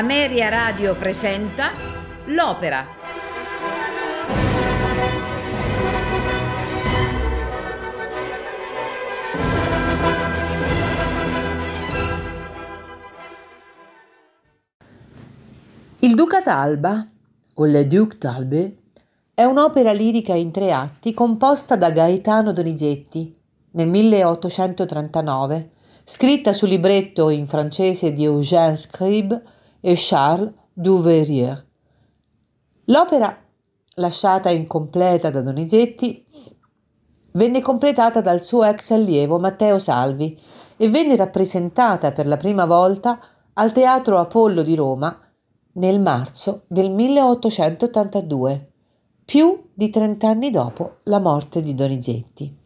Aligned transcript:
Ameria 0.00 0.48
Radio 0.48 0.94
presenta 0.94 1.72
L'Opera. 2.28 2.86
Il 15.98 16.14
Duca 16.14 16.40
d'Alba, 16.40 17.06
o 17.52 17.64
Le 17.66 17.86
Duc 17.86 18.16
d'Albe, 18.16 18.76
è 19.34 19.44
un'opera 19.44 19.92
lirica 19.92 20.32
in 20.32 20.50
tre 20.50 20.72
atti 20.72 21.12
composta 21.12 21.76
da 21.76 21.90
Gaetano 21.90 22.54
Donizetti 22.54 23.36
nel 23.72 23.86
1839, 23.86 25.70
scritta 26.04 26.54
su 26.54 26.64
libretto 26.64 27.28
in 27.28 27.46
francese 27.46 28.14
di 28.14 28.24
Eugène 28.24 28.76
Scribe 28.76 29.58
e 29.80 29.94
Charles 29.96 30.52
Duveyrier. 30.72 31.66
L'opera, 32.84 33.36
lasciata 33.96 34.50
incompleta 34.50 35.30
da 35.30 35.40
Donizetti, 35.40 36.26
venne 37.32 37.60
completata 37.60 38.20
dal 38.20 38.42
suo 38.42 38.64
ex 38.64 38.90
allievo 38.90 39.38
Matteo 39.38 39.78
Salvi 39.78 40.38
e 40.76 40.88
venne 40.88 41.16
rappresentata 41.16 42.12
per 42.12 42.26
la 42.26 42.36
prima 42.36 42.64
volta 42.64 43.18
al 43.54 43.72
Teatro 43.72 44.18
Apollo 44.18 44.62
di 44.62 44.74
Roma 44.74 45.16
nel 45.72 46.00
marzo 46.00 46.62
del 46.66 46.90
1882, 46.90 48.72
più 49.24 49.68
di 49.72 49.90
trent'anni 49.90 50.50
dopo 50.50 50.96
la 51.04 51.20
morte 51.20 51.62
di 51.62 51.74
Donizetti. 51.74 52.59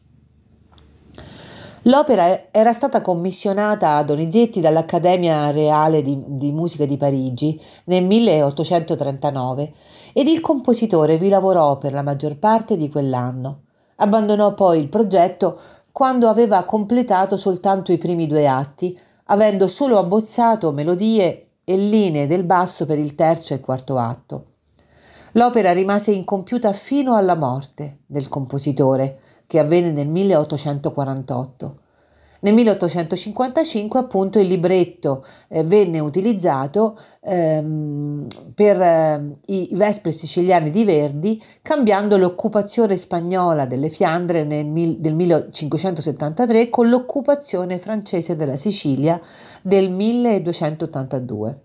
L'opera 1.86 2.50
era 2.50 2.72
stata 2.72 3.02
commissionata 3.02 3.96
a 3.96 4.02
Donizetti 4.04 4.62
dall'Accademia 4.62 5.50
Reale 5.50 6.00
di, 6.00 6.18
di, 6.28 6.50
Musica 6.50 6.86
di 6.86 6.96
Parigi 6.96 7.60
nel 7.84 8.04
1839 8.04 9.72
ed 10.14 10.28
il 10.28 10.40
compositore 10.40 11.18
vi 11.18 11.28
lavorò 11.28 11.74
per 11.74 11.92
la 11.92 12.00
maggior 12.00 12.38
parte 12.38 12.78
di 12.78 12.88
quell'anno. 12.88 13.64
Abbandonò 13.96 14.54
poi 14.54 14.80
il 14.80 14.88
progetto 14.88 15.60
quando 15.92 16.28
aveva 16.28 16.64
completato 16.64 17.36
soltanto 17.36 17.92
i 17.92 17.98
primi 17.98 18.26
due 18.26 18.48
atti, 18.48 18.98
avendo 19.26 19.68
solo 19.68 19.98
abbozzato 19.98 20.72
melodie 20.72 21.48
e 21.64 21.76
linee 21.76 22.26
del 22.26 22.44
basso 22.44 22.86
per 22.86 22.98
il 22.98 23.14
terzo 23.14 23.52
e 23.52 23.60
quarto 23.60 23.98
atto. 23.98 24.44
L'opera 25.32 25.72
rimase 25.72 26.12
incompiuta 26.12 26.72
fino 26.72 27.14
alla 27.14 27.36
morte 27.36 27.98
del 28.06 28.28
compositore, 28.28 29.18
che 29.46 29.58
avvenne 29.58 29.92
nel 29.92 30.08
1848. 30.08 31.78
Nel 32.44 32.52
1855 32.52 34.00
appunto 34.00 34.38
il 34.38 34.46
libretto 34.46 35.24
eh, 35.48 35.64
venne 35.64 35.98
utilizzato 35.98 36.98
ehm, 37.22 38.26
per 38.54 38.82
eh, 38.82 39.34
i 39.46 39.70
Vespri 39.72 40.12
siciliani 40.12 40.68
di 40.68 40.84
Verdi, 40.84 41.42
cambiando 41.62 42.18
l'occupazione 42.18 42.98
spagnola 42.98 43.64
delle 43.64 43.88
Fiandre 43.88 44.44
nel 44.44 44.98
del 44.98 45.14
1573 45.14 46.68
con 46.68 46.90
l'occupazione 46.90 47.78
francese 47.78 48.36
della 48.36 48.58
Sicilia 48.58 49.18
del 49.62 49.90
1282. 49.90 51.60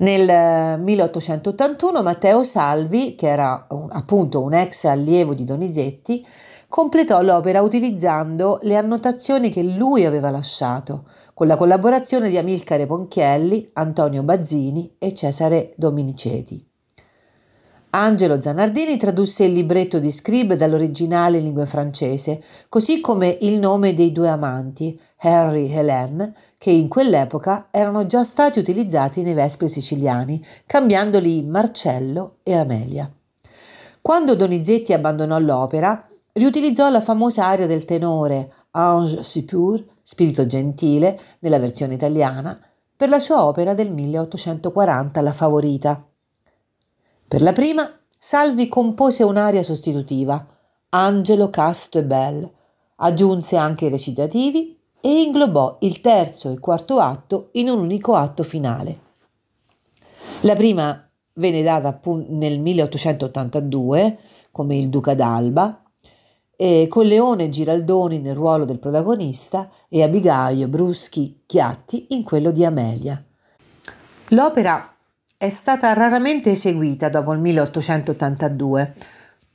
Nel 0.00 0.80
1881 0.80 2.02
Matteo 2.02 2.42
Salvi, 2.42 3.14
che 3.14 3.28
era 3.28 3.66
un, 3.68 3.88
appunto 3.90 4.40
un 4.40 4.54
ex 4.54 4.84
allievo 4.84 5.34
di 5.34 5.44
Donizetti, 5.44 6.26
completò 6.68 7.20
l'opera 7.20 7.60
utilizzando 7.60 8.60
le 8.62 8.76
annotazioni 8.76 9.50
che 9.50 9.62
lui 9.62 10.06
aveva 10.06 10.30
lasciato, 10.30 11.04
con 11.34 11.46
la 11.46 11.58
collaborazione 11.58 12.30
di 12.30 12.38
Amilcare 12.38 12.86
Ponchielli, 12.86 13.68
Antonio 13.74 14.22
Bazzini 14.22 14.94
e 14.98 15.14
Cesare 15.14 15.74
Dominiceti. 15.76 16.66
Angelo 17.92 18.40
Zanardini 18.40 18.96
tradusse 18.96 19.44
il 19.44 19.52
libretto 19.52 19.98
di 19.98 20.12
Scribe 20.12 20.56
dall'originale 20.56 21.38
in 21.38 21.44
lingua 21.44 21.66
francese, 21.66 22.42
così 22.70 23.00
come 23.00 23.36
il 23.40 23.58
nome 23.58 23.92
dei 23.92 24.12
due 24.12 24.28
amanti, 24.28 24.98
Henry 25.18 25.68
e 25.70 25.74
Hélène, 25.74 26.32
che 26.60 26.70
in 26.70 26.88
quell'epoca 26.88 27.68
erano 27.70 28.04
già 28.04 28.22
stati 28.22 28.58
utilizzati 28.58 29.22
nei 29.22 29.32
Vespri 29.32 29.66
siciliani, 29.66 30.44
cambiandoli 30.66 31.38
in 31.38 31.48
Marcello 31.48 32.36
e 32.42 32.52
Amelia. 32.54 33.10
Quando 34.02 34.34
Donizetti 34.34 34.92
abbandonò 34.92 35.38
l'opera, 35.38 36.06
riutilizzò 36.32 36.90
la 36.90 37.00
famosa 37.00 37.46
aria 37.46 37.66
del 37.66 37.86
tenore 37.86 38.52
Ange 38.72 39.22
si 39.22 39.46
pur, 39.46 39.82
spirito 40.02 40.44
gentile, 40.44 41.18
nella 41.38 41.58
versione 41.58 41.94
italiana, 41.94 42.60
per 42.94 43.08
la 43.08 43.20
sua 43.20 43.42
opera 43.46 43.72
del 43.72 43.90
1840, 43.90 45.20
La 45.22 45.32
Favorita. 45.32 46.04
Per 47.26 47.40
la 47.40 47.54
prima, 47.54 47.90
Salvi 48.18 48.68
compose 48.68 49.22
un'aria 49.22 49.62
sostitutiva, 49.62 50.46
Angelo 50.90 51.48
casto 51.48 51.96
e 51.96 52.04
bel, 52.04 52.50
aggiunse 52.96 53.56
anche 53.56 53.86
i 53.86 53.88
recitativi 53.88 54.78
e 55.00 55.22
inglobò 55.22 55.78
il 55.80 56.00
terzo 56.00 56.50
e 56.50 56.58
quarto 56.58 56.98
atto 56.98 57.48
in 57.52 57.68
un 57.68 57.78
unico 57.78 58.14
atto 58.14 58.42
finale. 58.42 58.98
La 60.42 60.54
prima 60.54 61.08
venne 61.34 61.62
data 61.62 61.98
nel 62.28 62.58
1882 62.60 64.18
come 64.50 64.76
il 64.76 64.88
Duca 64.88 65.14
d'Alba, 65.14 65.82
con 66.88 67.06
Leone 67.06 67.48
Giraldoni 67.48 68.18
nel 68.20 68.34
ruolo 68.34 68.66
del 68.66 68.78
protagonista 68.78 69.70
e 69.88 70.02
Abigail 70.02 70.68
Bruschi 70.68 71.44
Chiatti 71.46 72.08
in 72.10 72.22
quello 72.22 72.50
di 72.50 72.64
Amelia. 72.64 73.24
L'opera 74.28 74.94
è 75.38 75.48
stata 75.48 75.94
raramente 75.94 76.50
eseguita 76.50 77.08
dopo 77.08 77.32
il 77.32 77.38
1882, 77.38 78.94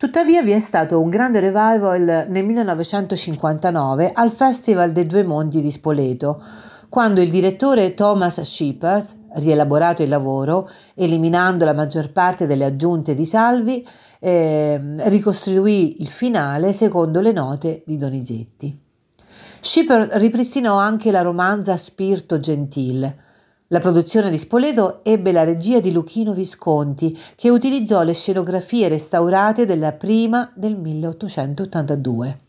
Tuttavia 0.05 0.43
vi 0.43 0.51
è 0.51 0.59
stato 0.59 1.01
un 1.01 1.09
grande 1.09 1.39
revival 1.39 2.27
nel 2.27 2.45
1959 2.45 4.11
al 4.13 4.29
Festival 4.29 4.91
dei 4.91 5.07
Due 5.07 5.23
Mondi 5.23 5.63
di 5.63 5.71
Spoleto, 5.71 6.43
quando 6.89 7.21
il 7.21 7.31
direttore 7.31 7.95
Thomas 7.95 8.39
Shepard, 8.39 9.03
rielaborato 9.37 10.03
il 10.03 10.09
lavoro, 10.09 10.69
eliminando 10.93 11.65
la 11.65 11.73
maggior 11.73 12.11
parte 12.11 12.45
delle 12.45 12.65
aggiunte 12.65 13.15
di 13.15 13.25
Salvi, 13.25 13.83
eh, 14.19 14.79
ricostruì 15.09 15.99
il 15.99 16.07
finale 16.07 16.71
secondo 16.71 17.19
le 17.19 17.31
note 17.31 17.81
di 17.83 17.97
Donizetti. 17.97 18.79
Shepard 19.59 20.11
ripristinò 20.17 20.77
anche 20.77 21.09
la 21.09 21.23
romanza 21.23 21.75
Spirito 21.77 22.39
Gentile, 22.39 23.24
la 23.69 23.79
produzione 23.79 24.29
di 24.29 24.37
Spoleto 24.37 25.03
ebbe 25.03 25.31
la 25.31 25.43
regia 25.43 25.79
di 25.79 25.91
Luchino 25.91 26.33
Visconti, 26.33 27.17
che 27.35 27.49
utilizzò 27.49 28.03
le 28.03 28.13
scenografie 28.13 28.87
restaurate 28.87 29.65
della 29.65 29.93
prima 29.93 30.51
del 30.53 30.77
1882. 30.77 32.39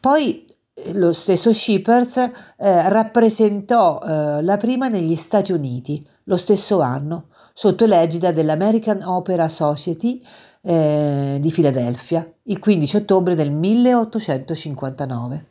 Poi 0.00 0.46
eh, 0.72 0.92
lo 0.94 1.12
stesso 1.12 1.52
Shippers 1.52 2.16
eh, 2.16 2.30
rappresentò 2.88 4.00
eh, 4.00 4.42
la 4.42 4.56
prima 4.56 4.88
negli 4.88 5.16
Stati 5.16 5.52
Uniti 5.52 6.06
lo 6.24 6.38
stesso 6.38 6.80
anno, 6.80 7.26
sotto 7.52 7.84
l'egida 7.84 8.32
dell'American 8.32 9.02
Opera 9.02 9.48
Society 9.48 10.22
eh, 10.62 11.36
di 11.40 11.50
Filadelfia, 11.50 12.26
il 12.44 12.58
15 12.58 12.96
ottobre 12.96 13.34
del 13.34 13.50
1859. 13.50 15.46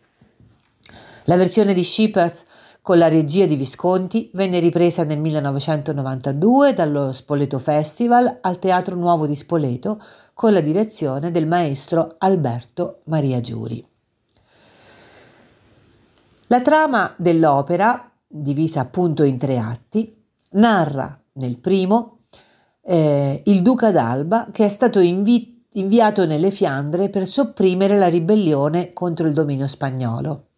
La 1.26 1.36
versione 1.36 1.74
di 1.74 1.84
Shippers 1.84 2.44
con 2.86 3.00
la 3.00 3.08
regia 3.08 3.48
di 3.48 3.56
Visconti, 3.56 4.30
venne 4.34 4.60
ripresa 4.60 5.04
nel 5.04 5.20
1992 5.20 6.76
dallo 6.76 7.12
Spoleto 7.12 7.58
Festival 7.58 8.38
al 8.42 8.60
Teatro 8.60 8.96
Nuovo 8.96 9.26
di 9.26 9.36
Spoleto 9.36 10.00
con 10.36 10.54
la 10.54 10.62
direzione 10.62 11.32
del 11.32 11.48
maestro 11.48 12.14
Alberto 12.20 13.00
Maria 13.06 13.42
Giuri. 13.42 13.84
La 16.46 16.62
trama 16.62 17.12
dell'opera, 17.18 18.08
divisa 18.28 18.82
appunto 18.82 19.24
in 19.24 19.40
tre 19.40 19.58
atti, 19.58 20.16
narra 20.52 21.20
nel 21.34 21.58
primo 21.58 22.18
eh, 22.84 23.42
il 23.46 23.64
Duca 23.64 23.90
d'Alba 23.90 24.50
che 24.52 24.66
è 24.66 24.70
stato 24.70 25.00
invi- 25.00 25.66
inviato 25.72 26.28
nelle 26.28 26.52
Fiandre 26.52 27.10
per 27.10 27.26
sopprimere 27.26 27.98
la 27.98 28.10
ribellione 28.10 28.94
contro 28.94 29.26
il 29.26 29.34
dominio 29.34 29.66
spagnolo. 29.66 30.50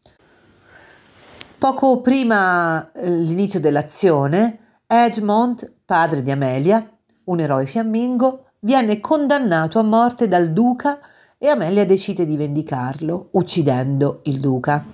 Poco 1.59 2.01
prima 2.01 2.91
eh, 2.91 3.09
l'inizio 3.09 3.59
dell'azione, 3.59 4.81
Edgemont, 4.85 5.73
padre 5.85 6.21
di 6.21 6.29
Amelia, 6.29 6.87
un 7.23 7.39
eroe 7.39 7.65
fiammingo, 7.65 8.49
viene 8.59 8.99
condannato 8.99 9.79
a 9.79 9.83
morte 9.83 10.27
dal 10.27 10.53
duca 10.53 10.99
e 11.35 11.47
Amelia 11.47 11.83
decide 11.83 12.27
di 12.27 12.37
vendicarlo, 12.37 13.29
uccidendo 13.31 14.19
il 14.25 14.39
duca. 14.39 14.85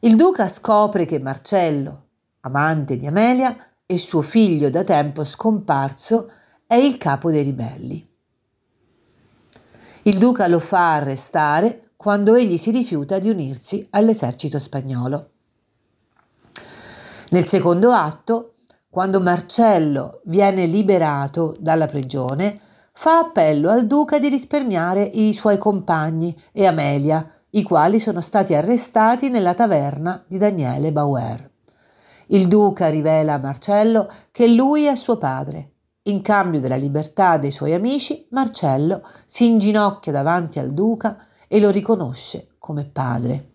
Il 0.00 0.16
duca 0.16 0.48
scopre 0.48 1.06
che 1.06 1.18
Marcello, 1.18 2.08
amante 2.40 2.98
di 2.98 3.06
Amelia 3.06 3.56
e 3.86 3.96
suo 3.96 4.20
figlio 4.20 4.68
da 4.68 4.84
tempo 4.84 5.24
scomparso, 5.24 6.30
è 6.66 6.74
il 6.74 6.98
capo 6.98 7.30
dei 7.30 7.42
ribelli. 7.42 8.06
Il 10.02 10.18
duca 10.18 10.46
lo 10.46 10.58
fa 10.58 10.92
arrestare 10.92 11.92
quando 11.96 12.34
egli 12.34 12.58
si 12.58 12.70
rifiuta 12.70 13.18
di 13.18 13.30
unirsi 13.30 13.86
all'esercito 13.92 14.58
spagnolo. 14.58 15.30
Nel 17.30 17.44
secondo 17.46 17.90
atto, 17.90 18.54
quando 18.88 19.20
Marcello 19.20 20.20
viene 20.24 20.66
liberato 20.66 21.56
dalla 21.58 21.86
prigione, 21.86 22.58
fa 22.92 23.18
appello 23.18 23.68
al 23.68 23.86
duca 23.86 24.18
di 24.18 24.28
risparmiare 24.28 25.02
i 25.02 25.32
suoi 25.32 25.58
compagni 25.58 26.34
e 26.52 26.66
Amelia, 26.66 27.28
i 27.50 27.62
quali 27.62 27.98
sono 27.98 28.20
stati 28.20 28.54
arrestati 28.54 29.28
nella 29.28 29.54
taverna 29.54 30.24
di 30.26 30.38
Daniele 30.38 30.92
Bauer. 30.92 31.50
Il 32.28 32.46
duca 32.46 32.88
rivela 32.88 33.34
a 33.34 33.38
Marcello 33.38 34.08
che 34.30 34.46
lui 34.46 34.84
è 34.84 34.94
suo 34.94 35.18
padre. 35.18 35.72
In 36.04 36.22
cambio 36.22 36.60
della 36.60 36.76
libertà 36.76 37.38
dei 37.38 37.50
suoi 37.50 37.74
amici, 37.74 38.26
Marcello 38.30 39.02
si 39.24 39.46
inginocchia 39.46 40.12
davanti 40.12 40.60
al 40.60 40.72
duca 40.72 41.18
e 41.48 41.58
lo 41.58 41.70
riconosce 41.70 42.54
come 42.58 42.84
padre. 42.84 43.50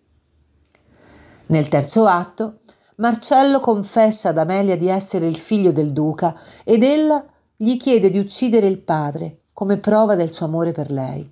Nel 1.46 1.68
terzo 1.68 2.06
atto, 2.06 2.60
Marcello 2.96 3.58
confessa 3.58 4.28
ad 4.28 4.38
Amelia 4.38 4.76
di 4.76 4.88
essere 4.88 5.26
il 5.26 5.38
figlio 5.38 5.72
del 5.72 5.92
duca 5.92 6.38
ed 6.62 6.82
ella 6.82 7.24
gli 7.56 7.76
chiede 7.78 8.10
di 8.10 8.18
uccidere 8.18 8.66
il 8.66 8.78
padre 8.78 9.36
come 9.54 9.78
prova 9.78 10.14
del 10.14 10.30
suo 10.30 10.46
amore 10.46 10.72
per 10.72 10.90
lei. 10.90 11.30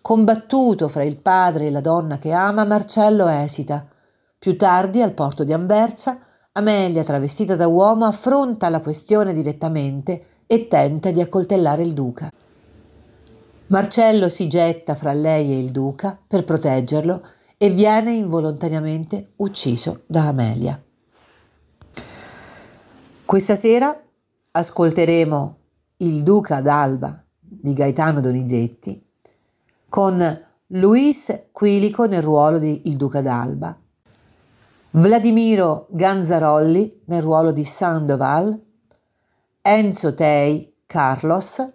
Combattuto 0.00 0.88
fra 0.88 1.04
il 1.04 1.16
padre 1.16 1.66
e 1.66 1.70
la 1.70 1.80
donna 1.80 2.16
che 2.16 2.32
ama, 2.32 2.64
Marcello 2.64 3.28
esita. 3.28 3.86
Più 4.38 4.56
tardi, 4.56 5.02
al 5.02 5.12
porto 5.12 5.44
di 5.44 5.52
Anversa, 5.52 6.18
Amelia, 6.52 7.04
travestita 7.04 7.54
da 7.54 7.68
uomo, 7.68 8.06
affronta 8.06 8.68
la 8.68 8.80
questione 8.80 9.32
direttamente 9.34 10.24
e 10.46 10.66
tenta 10.66 11.10
di 11.10 11.20
accoltellare 11.20 11.82
il 11.82 11.92
duca. 11.92 12.32
Marcello 13.66 14.28
si 14.28 14.48
getta 14.48 14.94
fra 14.94 15.12
lei 15.12 15.52
e 15.52 15.58
il 15.58 15.70
duca 15.70 16.18
per 16.26 16.42
proteggerlo 16.44 17.22
e 17.56 17.70
viene 17.70 18.12
involontariamente 18.12 19.32
ucciso 19.36 20.04
da 20.06 20.28
Amelia. 20.28 20.82
Questa 23.28 23.56
sera 23.56 23.94
ascolteremo 24.52 25.58
Il 25.98 26.22
Duca 26.22 26.62
d'Alba 26.62 27.22
di 27.38 27.74
Gaetano 27.74 28.22
Donizetti 28.22 29.06
con 29.86 30.46
Luis 30.68 31.48
Quilico 31.52 32.06
nel 32.06 32.22
ruolo 32.22 32.58
di 32.58 32.88
Il 32.88 32.96
Duca 32.96 33.20
d'Alba, 33.20 33.78
Vladimiro 34.92 35.88
Ganzarolli 35.90 37.02
nel 37.04 37.20
ruolo 37.20 37.52
di 37.52 37.66
Sandoval, 37.66 38.58
Enzo 39.60 40.14
Tei 40.14 40.76
Carlos, 40.86 41.68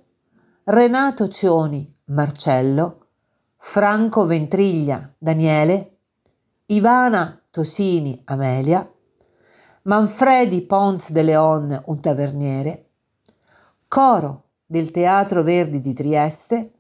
Renato 0.63 1.27
Cioni 1.27 1.87
Marcello, 2.05 3.09
Franco 3.57 4.25
Ventriglia 4.25 5.13
Daniele, 5.19 5.97
Ivana 6.65 7.39
Tosini 7.51 8.19
Amelia, 8.23 8.91
Manfredi 9.85 10.61
Pons 10.61 11.11
de 11.11 11.23
Leon 11.23 11.81
un 11.87 11.99
taverniere, 11.99 12.85
coro 13.89 14.51
del 14.65 14.91
Teatro 14.91 15.43
Verdi 15.43 15.81
di 15.81 15.93
Trieste, 15.93 16.71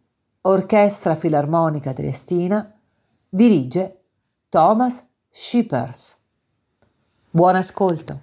Orchestra 0.43 1.13
Filarmonica 1.13 1.91
Triestina, 1.91 2.73
dirige 3.27 4.03
Thomas 4.47 5.05
Schippers. 5.29 6.15
Buon 7.29 7.55
ascolto. 7.55 8.22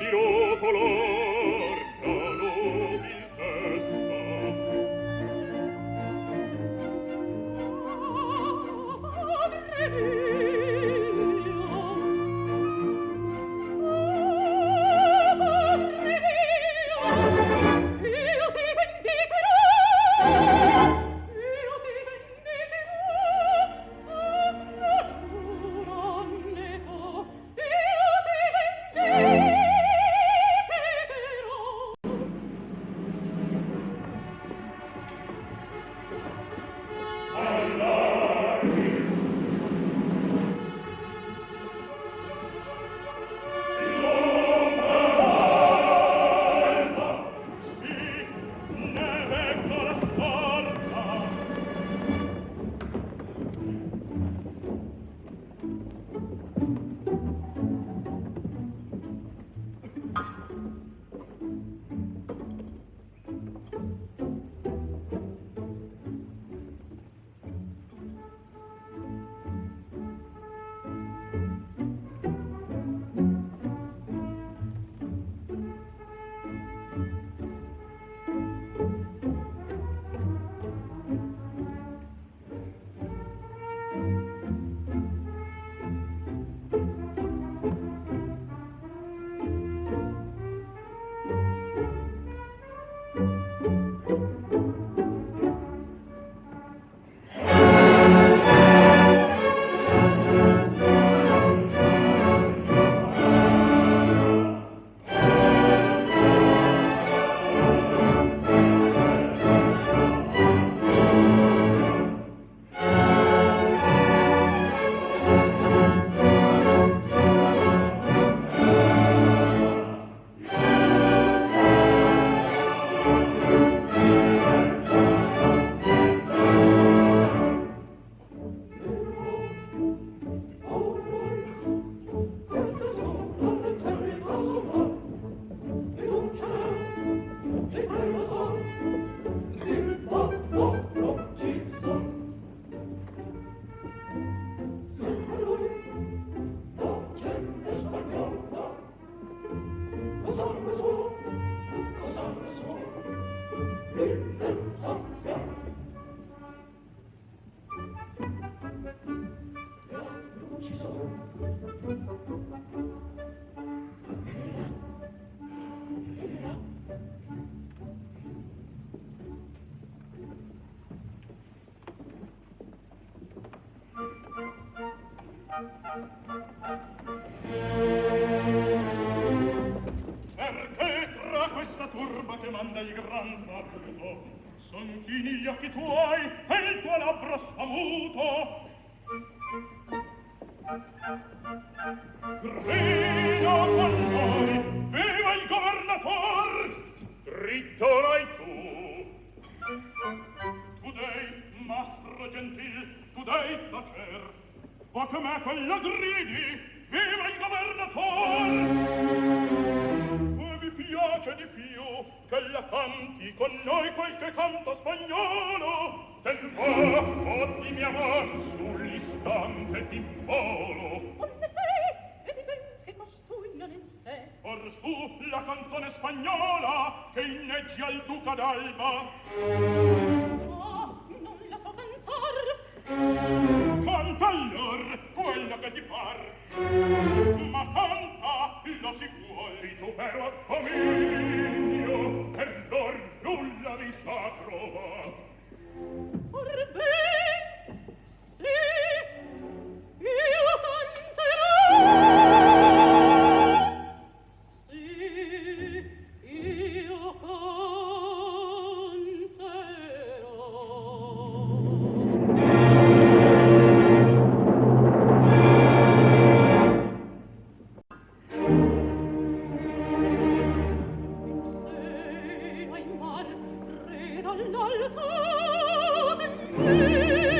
Thank 276.57 277.25
you. 277.25 277.30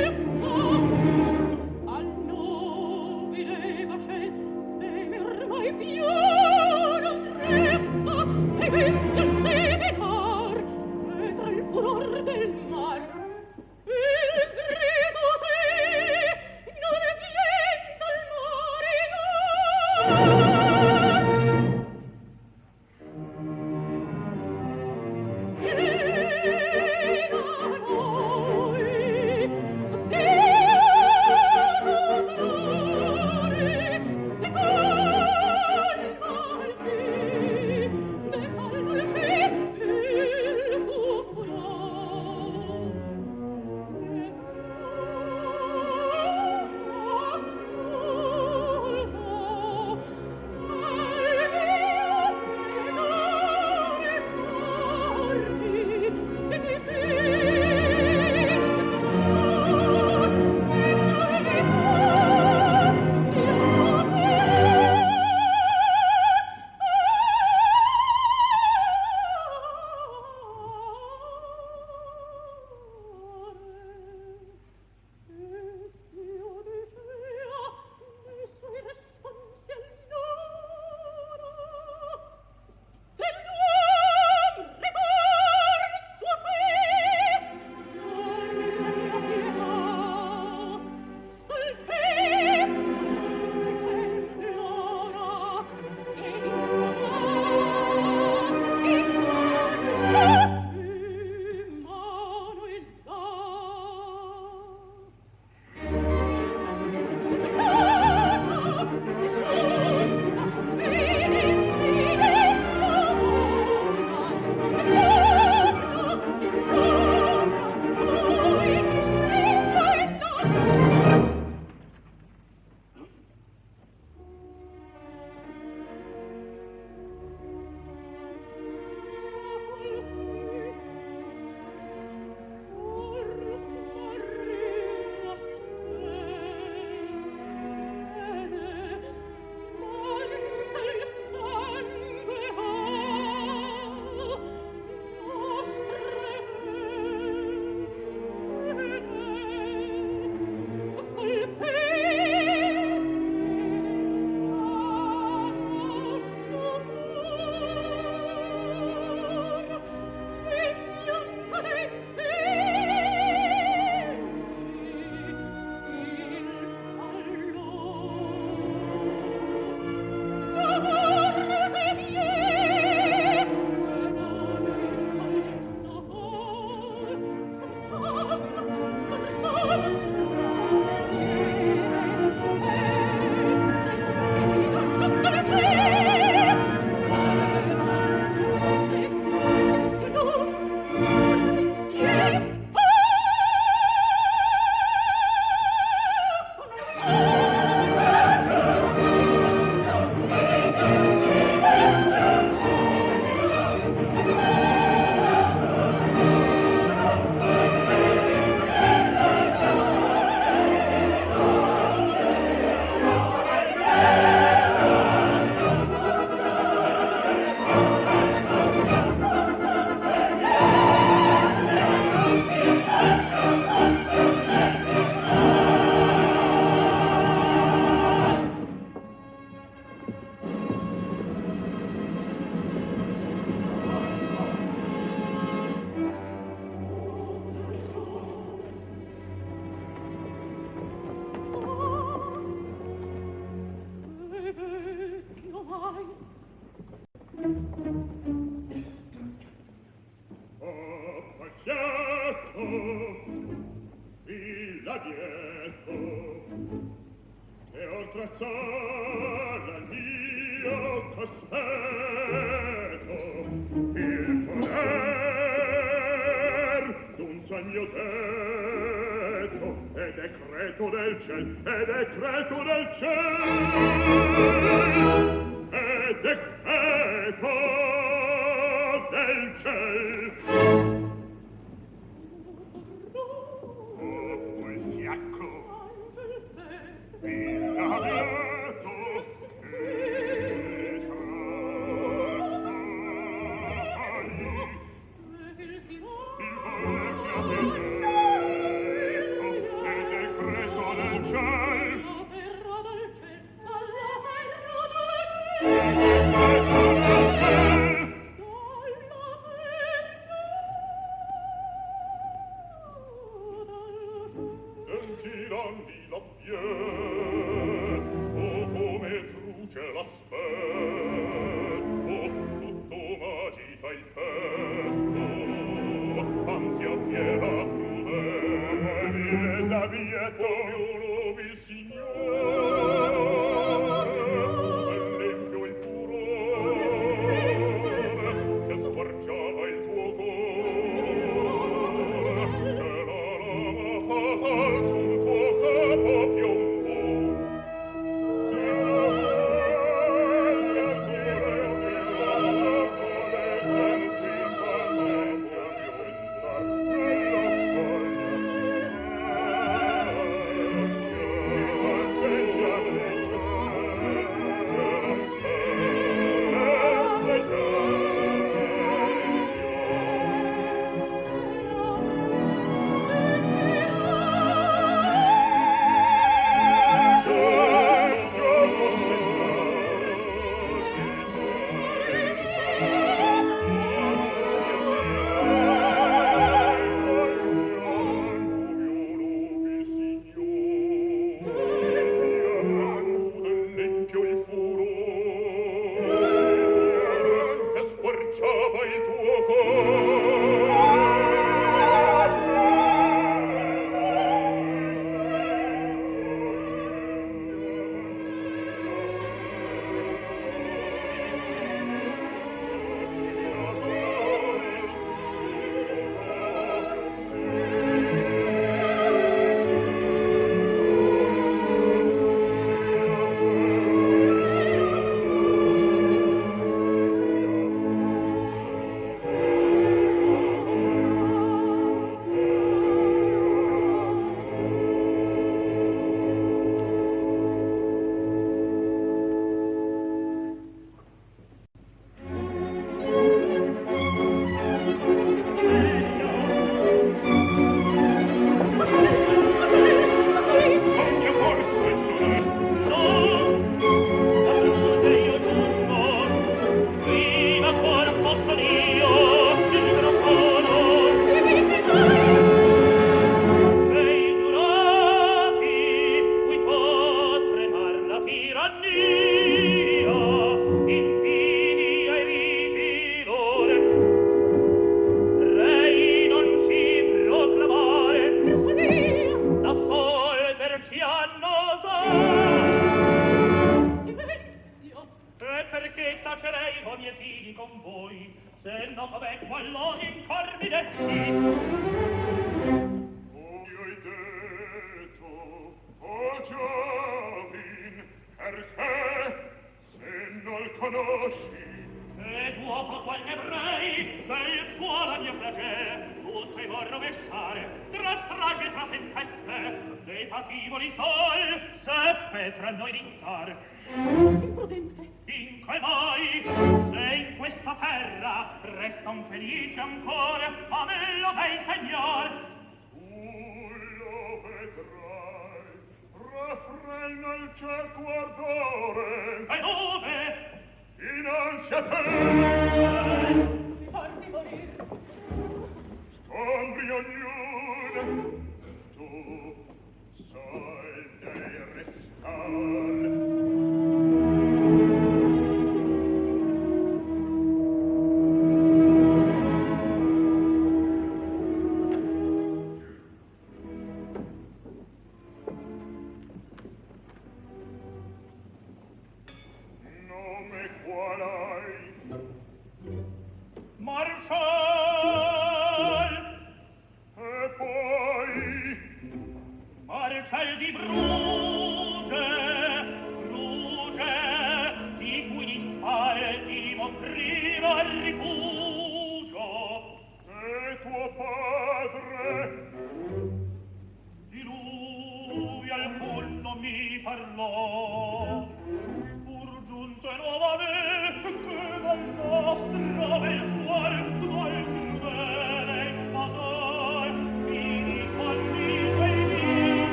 fall 570.32 570.56
di 570.56 570.72
Brut. 570.72 571.21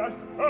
la 0.00 0.10
stella 0.10 0.40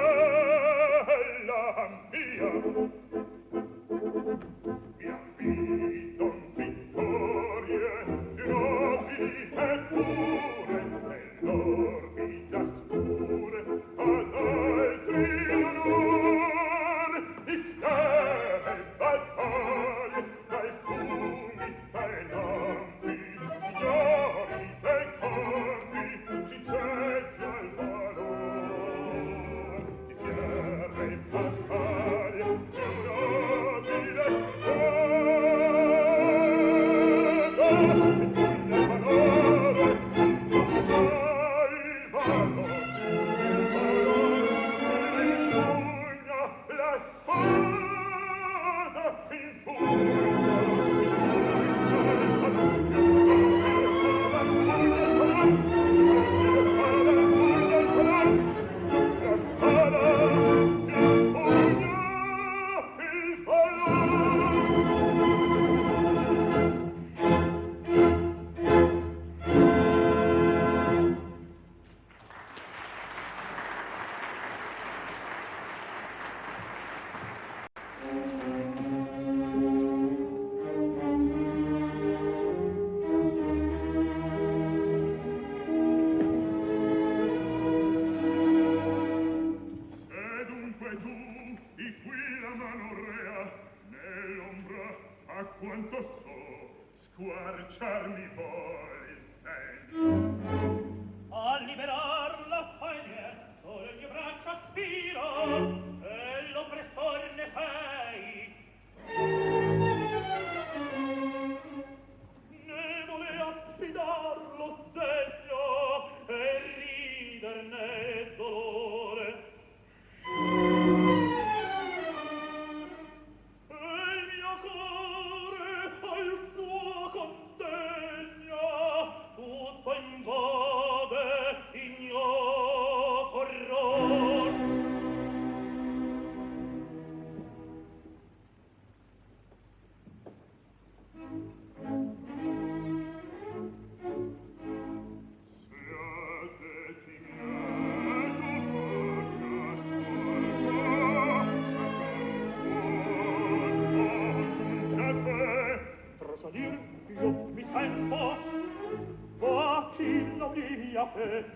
Amen. 161.20 161.49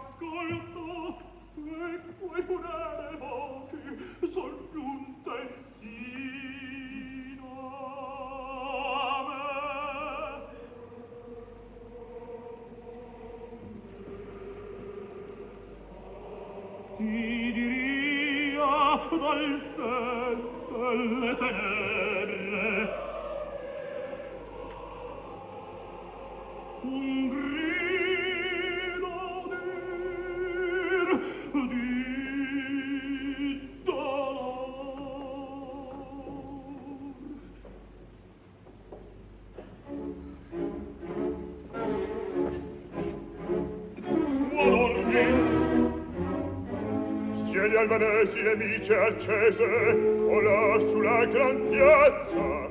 ascolto 0.00 1.18
e 2.36 2.42
poi 2.42 2.59
venesi 47.90 48.40
le 48.40 48.56
bice 48.56 48.94
accese 48.94 49.64
o 49.64 50.40
là 50.40 50.78
sulla 50.78 51.24
gran 51.26 51.68
piazza. 51.68 52.68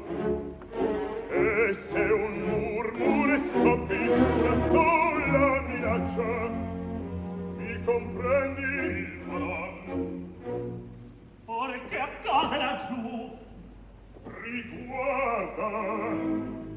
E 1.30 1.74
se 1.74 2.00
un 2.00 2.36
murmure 2.48 3.40
scoppi 3.42 4.08
una 4.08 4.58
sola 4.68 5.62
minaccia 5.68 6.50
mi 7.58 7.84
comprendi? 7.84 8.62
Il 8.62 9.20
mal 9.28 9.78
or 11.46 11.80
che 11.90 12.00
accade 12.00 12.58
laggiù 12.58 13.38
riguarda 14.42 15.70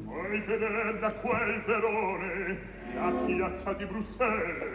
vuoi 0.03 0.39
vedere 0.41 0.99
da 0.99 1.11
quel 1.13 1.61
verone 1.65 2.59
la 2.93 3.11
piazza 3.25 3.73
di 3.73 3.85
Bruxelles. 3.85 4.72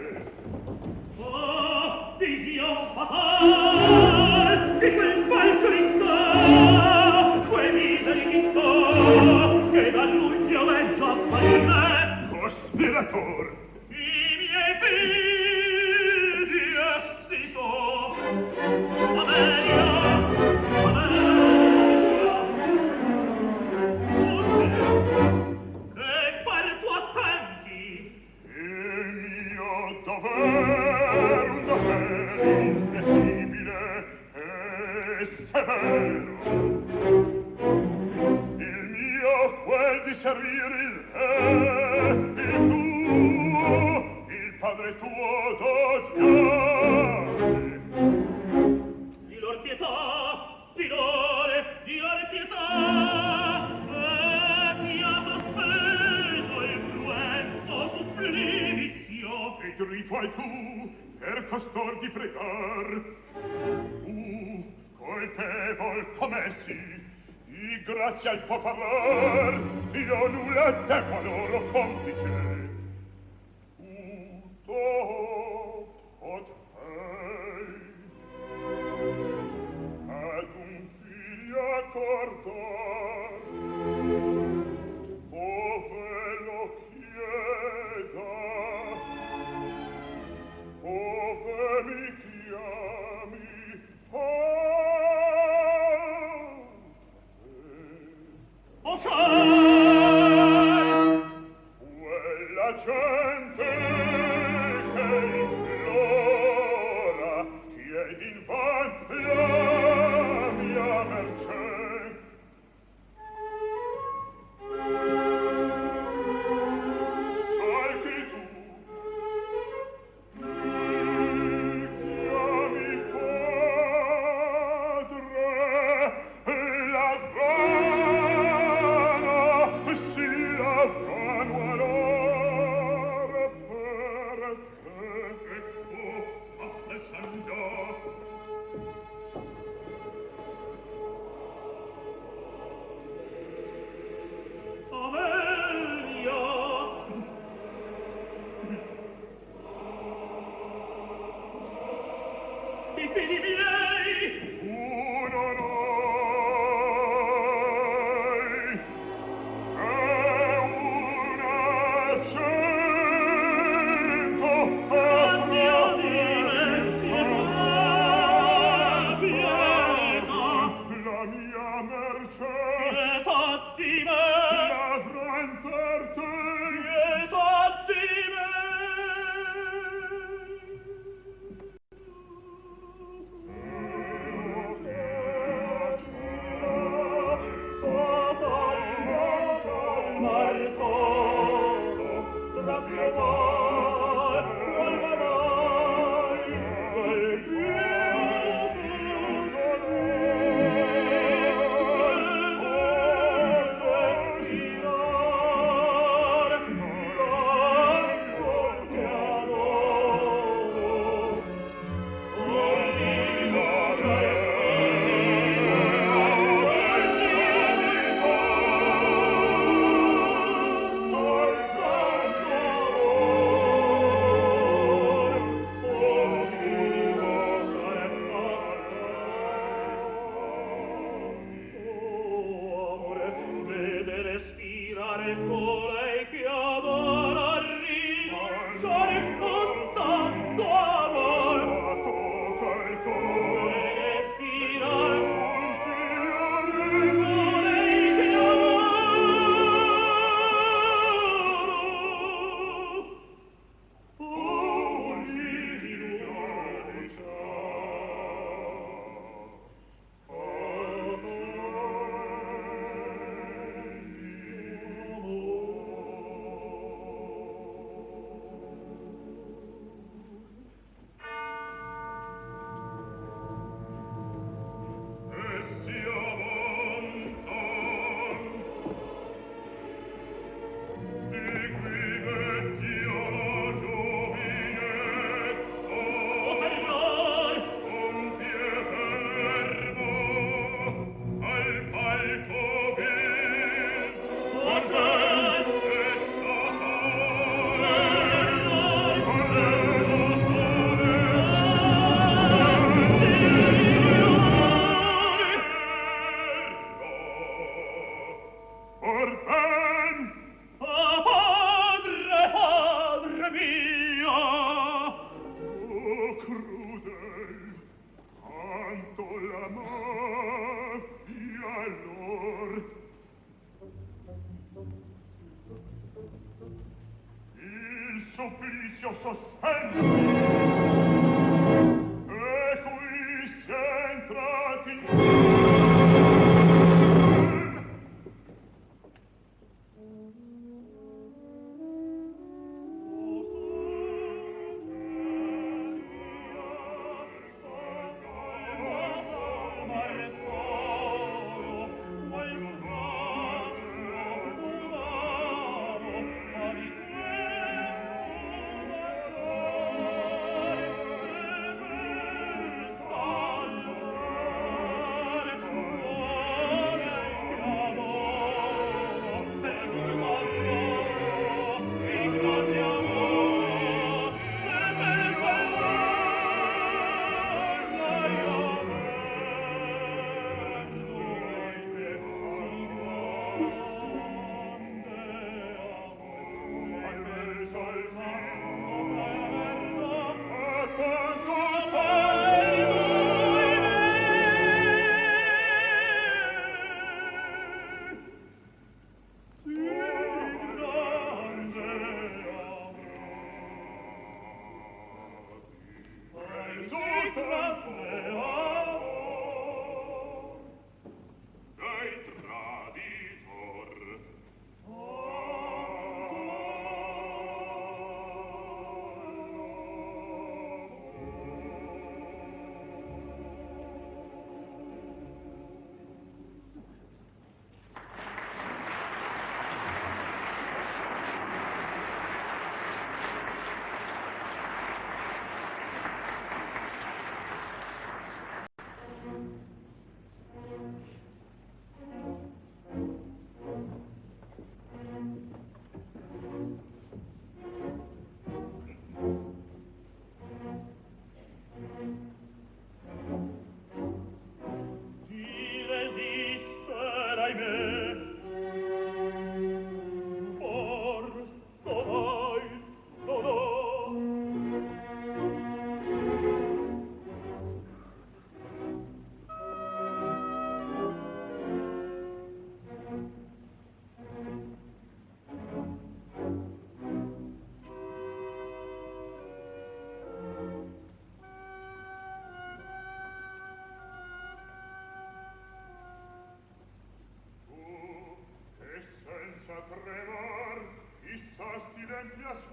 enflasyon 492.21 492.68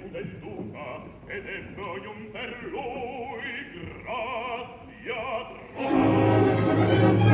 del 0.00 0.10
venduta 0.10 1.02
ed 1.26 1.46
ebbrojum 1.46 2.30
per 2.32 2.56
lui 2.72 3.48
grazia 3.74 5.24
troppo 5.76 7.30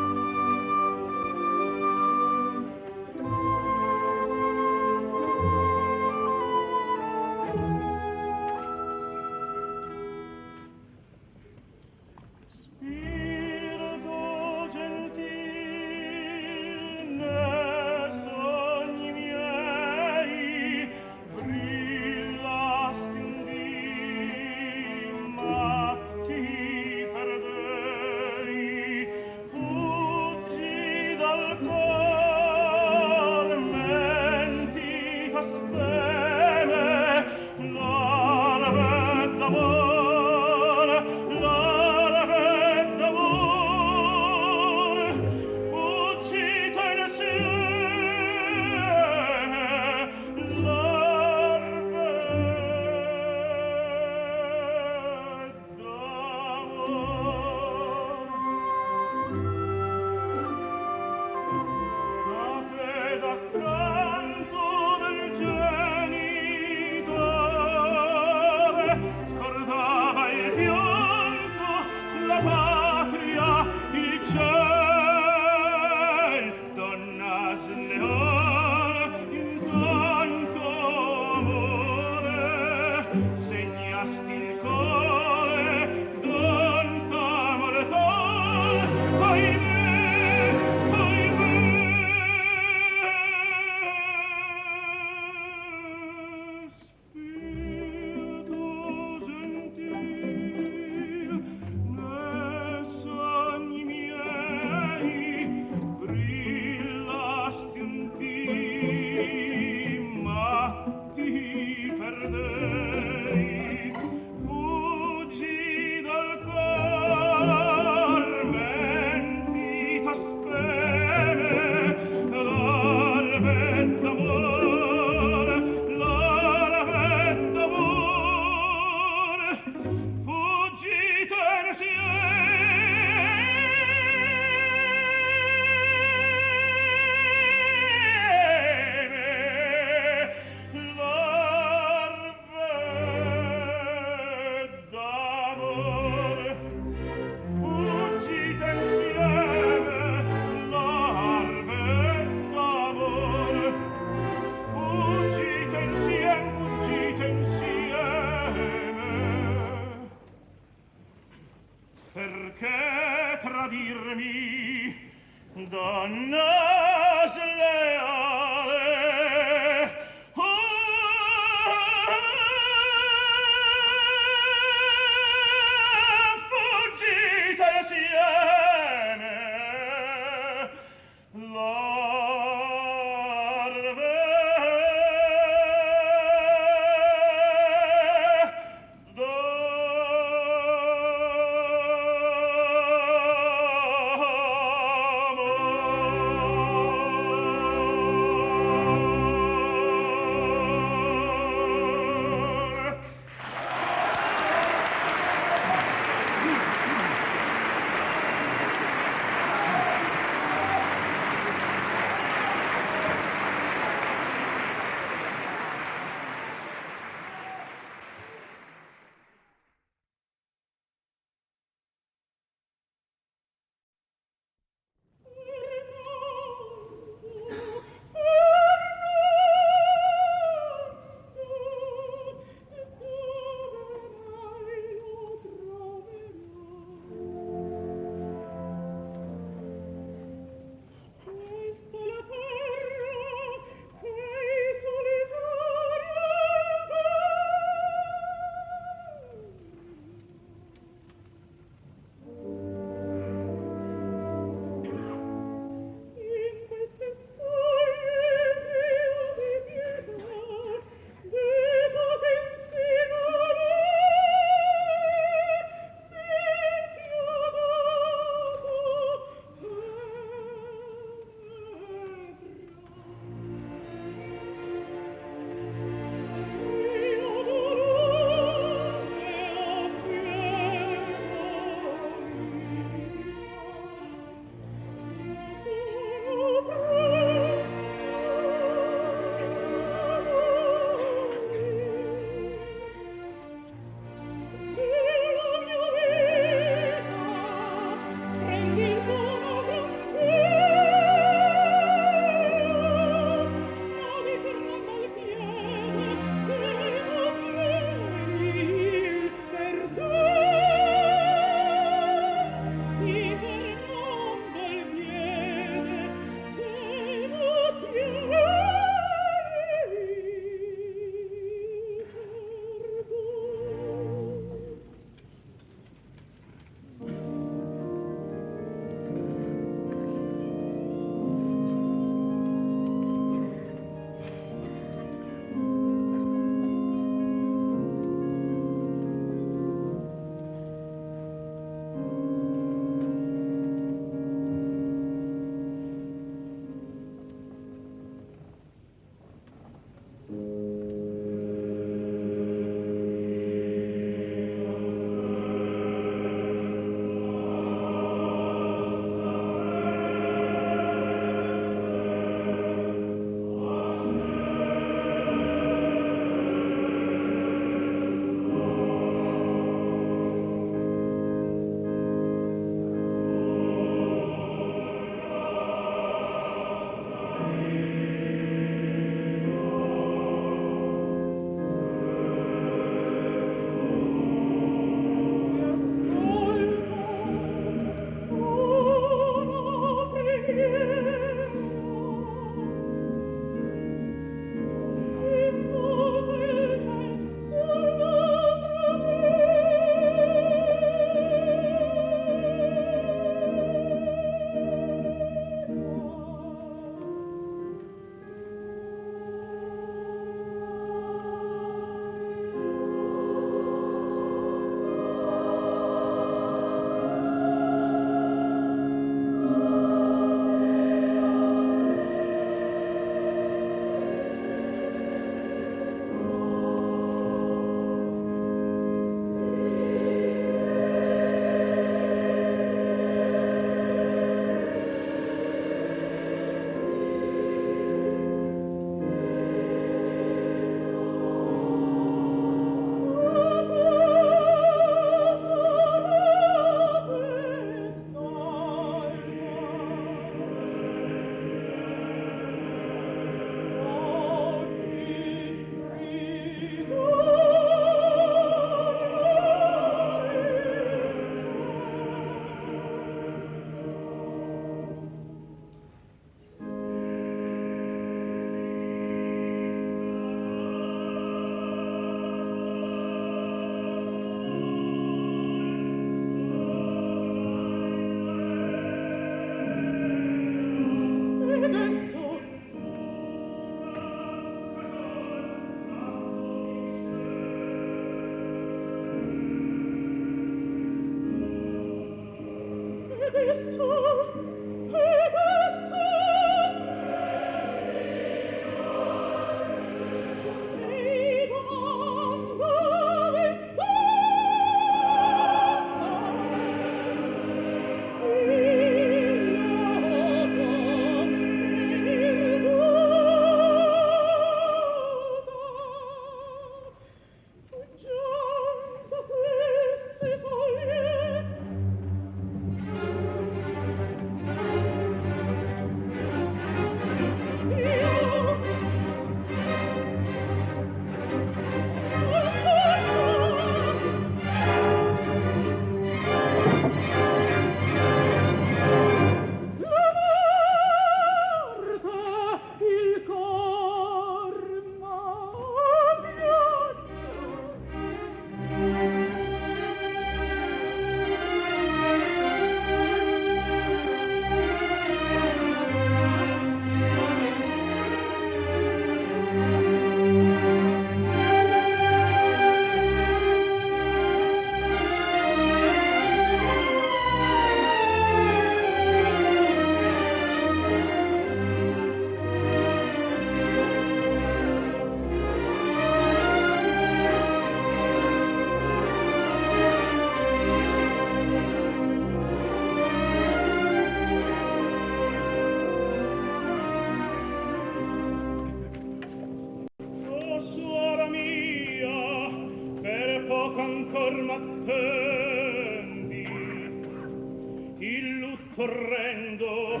correndo 598.80 600.00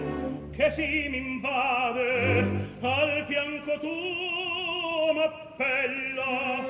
che 0.56 0.70
si 0.70 1.08
m'invade 1.10 2.48
al 2.80 3.26
fianco 3.28 3.78
tuo 3.78 5.12
m'appella. 5.12 6.69